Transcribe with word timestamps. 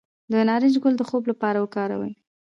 د 0.31 0.33
نارنج 0.47 0.75
ګل 0.83 0.95
د 0.97 1.03
خوب 1.09 1.23
لپاره 1.31 1.57
وکاروئ 1.59 2.13